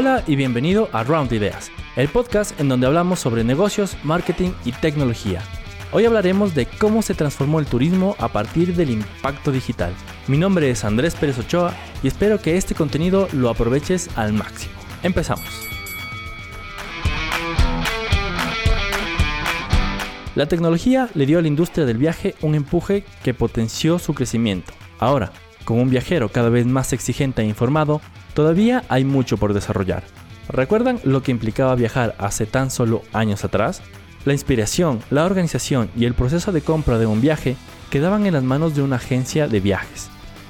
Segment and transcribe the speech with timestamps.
[0.00, 4.72] Hola y bienvenido a Round Ideas, el podcast en donde hablamos sobre negocios, marketing y
[4.72, 5.42] tecnología.
[5.92, 9.92] Hoy hablaremos de cómo se transformó el turismo a partir del impacto digital.
[10.26, 14.72] Mi nombre es Andrés Pérez Ochoa y espero que este contenido lo aproveches al máximo.
[15.02, 15.68] Empezamos.
[20.34, 24.72] La tecnología le dio a la industria del viaje un empuje que potenció su crecimiento.
[24.98, 25.30] Ahora,
[25.66, 28.00] con un viajero cada vez más exigente e informado,
[28.34, 30.02] todavía hay mucho por desarrollar.
[30.48, 33.82] ¿Recuerdan lo que implicaba viajar hace tan solo años atrás?
[34.24, 37.56] La inspiración, la organización y el proceso de compra de un viaje
[37.90, 40.08] quedaban en las manos de una agencia de viajes.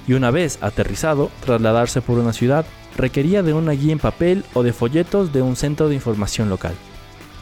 [0.09, 2.65] Y una vez aterrizado, trasladarse por una ciudad
[2.97, 6.75] requería de una guía en papel o de folletos de un centro de información local.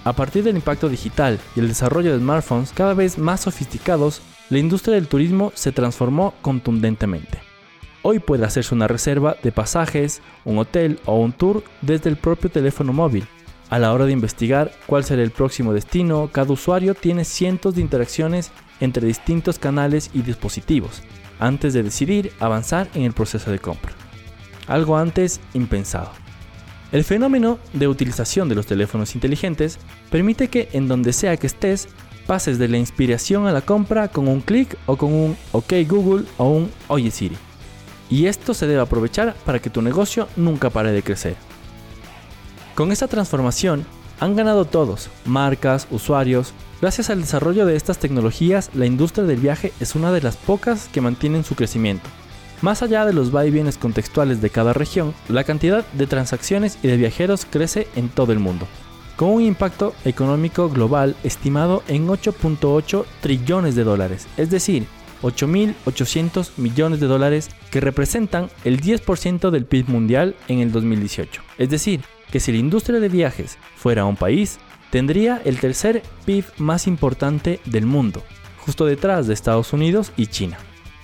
[0.05, 4.21] A partir del impacto digital y el desarrollo de smartphones cada vez más sofisticados,
[4.51, 7.48] la industria del turismo se transformó contundentemente.
[8.11, 12.49] Hoy puede hacerse una reserva de pasajes, un hotel o un tour desde el propio
[12.49, 13.27] teléfono móvil.
[13.69, 17.83] A la hora de investigar cuál será el próximo destino, cada usuario tiene cientos de
[17.83, 21.03] interacciones entre distintos canales y dispositivos
[21.39, 23.93] antes de decidir avanzar en el proceso de compra.
[24.69, 26.11] Algo antes impensado.
[26.93, 29.79] El fenómeno de utilización de los teléfonos inteligentes
[30.11, 31.89] permite que en donde sea que estés,
[32.27, 36.25] pases de la inspiración a la compra con un clic o con un OK Google
[36.39, 37.37] o un Oye Siri.
[38.11, 41.37] Y esto se debe aprovechar para que tu negocio nunca pare de crecer.
[42.75, 43.85] Con esta transformación
[44.21, 46.53] han ganado todos, marcas, usuarios.
[46.81, 50.89] Gracias al desarrollo de estas tecnologías, la industria del viaje es una de las pocas
[50.93, 52.09] que mantienen su crecimiento.
[52.61, 56.97] Más allá de los vaivienes contextuales de cada región, la cantidad de transacciones y de
[56.97, 58.67] viajeros crece en todo el mundo,
[59.17, 64.87] con un impacto económico global estimado en 8.8 trillones de dólares, es decir,
[65.23, 71.43] 8.800 millones de dólares que representan el 10% del PIB mundial en el 2018.
[71.59, 74.59] Es decir, que si la industria de viajes fuera un país,
[74.91, 78.23] tendría el tercer PIB más importante del mundo,
[78.59, 80.59] justo detrás de Estados Unidos y China.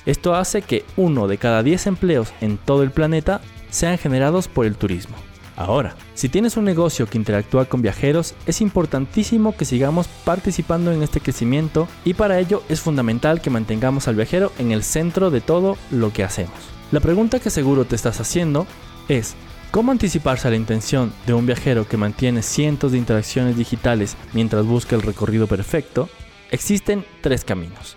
[0.07, 4.67] Esto hace que uno de cada 10 empleos en todo el planeta sean generados por
[4.67, 5.17] el turismo.
[5.57, 11.03] Ahora, si tienes un negocio que interactúa con viajeros, es importantísimo que sigamos participando en
[11.03, 15.41] este crecimiento y para ello es fundamental que mantengamos al viajero en el centro de
[15.41, 16.55] todo lo que hacemos.
[16.91, 18.67] La pregunta que seguro te estás haciendo
[19.09, 19.35] es,
[19.71, 24.67] ¿cómo anticiparse a la intención de un viajero que mantiene cientos de interacciones digitales mientras
[24.67, 26.09] busca el recorrido perfecto?
[26.51, 27.97] Existen tres caminos.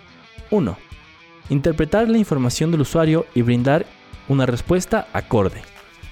[0.50, 0.88] 1
[1.50, 3.86] interpretar la información del usuario y brindar
[4.28, 5.62] una respuesta acorde.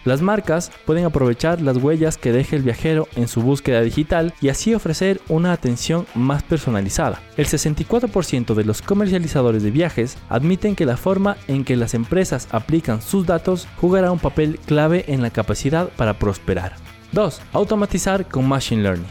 [0.06, 4.48] Las marcas pueden aprovechar las huellas que deje el viajero en su búsqueda digital y
[4.48, 7.20] así ofrecer una atención más personalizada.
[7.36, 12.48] El 64% de los comercializadores de viajes admiten que la forma en que las empresas
[12.52, 16.76] aplican sus datos jugará un papel clave en la capacidad para prosperar.
[17.12, 17.42] 2.
[17.52, 19.06] Automatizar con Machine Learning.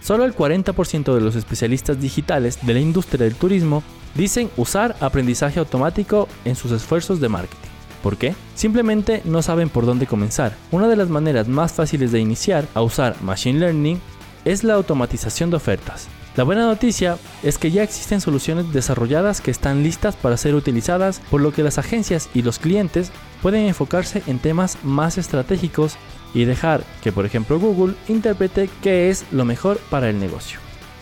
[0.00, 3.82] Solo el 40% de los especialistas digitales de la industria del turismo
[4.14, 7.73] Dicen usar aprendizaje automático en sus esfuerzos de marketing.
[8.04, 8.34] ¿Por qué?
[8.54, 10.54] Simplemente no saben por dónde comenzar.
[10.70, 13.98] Una de las maneras más fáciles de iniciar a usar Machine Learning
[14.44, 16.06] es la automatización de ofertas.
[16.36, 21.22] La buena noticia es que ya existen soluciones desarrolladas que están listas para ser utilizadas,
[21.30, 23.10] por lo que las agencias y los clientes
[23.40, 25.96] pueden enfocarse en temas más estratégicos
[26.34, 30.58] y dejar que, por ejemplo, Google interprete qué es lo mejor para el negocio.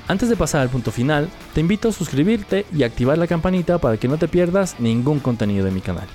[0.07, 3.97] Antes de pasar al punto final, te invito a suscribirte y activar la campanita para
[3.97, 6.07] que no te pierdas ningún contenido de mi canal.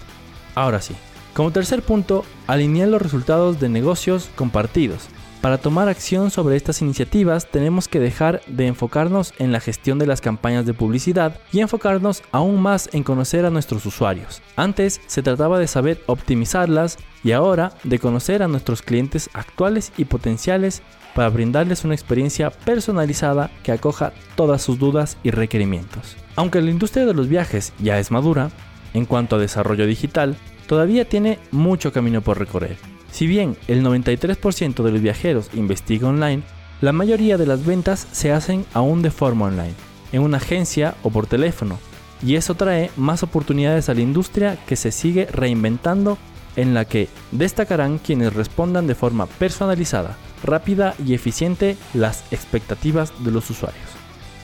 [0.57, 0.95] Ahora sí,
[1.35, 5.07] como tercer punto, alinear los resultados de negocios compartidos.
[5.39, 10.07] Para tomar acción sobre estas iniciativas tenemos que dejar de enfocarnos en la gestión de
[10.07, 14.41] las campañas de publicidad y enfocarnos aún más en conocer a nuestros usuarios.
[14.55, 20.05] Antes se trataba de saber optimizarlas y ahora de conocer a nuestros clientes actuales y
[20.05, 20.81] potenciales
[21.13, 26.17] para brindarles una experiencia personalizada que acoja todas sus dudas y requerimientos.
[26.35, 28.49] Aunque la industria de los viajes ya es madura,
[28.97, 30.35] en cuanto a desarrollo digital,
[30.65, 32.77] todavía tiene mucho camino por recorrer.
[33.11, 36.41] Si bien el 93% de los viajeros investiga online,
[36.81, 39.73] la mayoría de las ventas se hacen aún de forma online,
[40.11, 41.79] en una agencia o por teléfono,
[42.23, 46.17] y eso trae más oportunidades a la industria que se sigue reinventando
[46.55, 53.31] en la que destacarán quienes respondan de forma personalizada rápida y eficiente las expectativas de
[53.31, 53.96] los usuarios.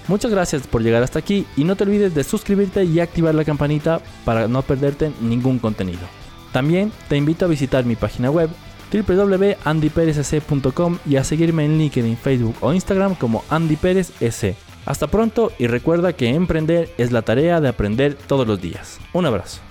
[0.08, 3.46] Muchas gracias por llegar hasta aquí y no te olvides de suscribirte y activar la
[3.46, 6.02] campanita para no perderte ningún contenido.
[6.52, 8.50] También te invito a visitar mi página web
[8.92, 14.12] www.andyperezc.com y a seguirme en LinkedIn, Facebook o Instagram como Andy Pérez.
[14.86, 19.00] Hasta pronto y recuerda que emprender es la tarea de aprender todos los días.
[19.14, 19.62] Un abrazo.